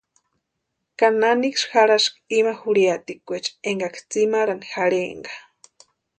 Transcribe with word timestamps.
¿Ka 0.97 1.07
naniksï 1.21 1.69
jarhaski 1.73 2.19
ima 2.39 2.53
jurhiakweecha 2.61 3.51
énkaksï 3.69 4.03
tsimarhani 4.09 4.65
jarhaenka? 4.73 5.33